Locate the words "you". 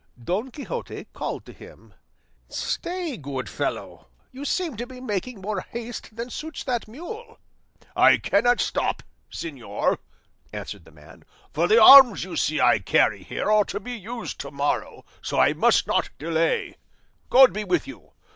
4.31-4.45, 12.23-12.35, 17.85-18.11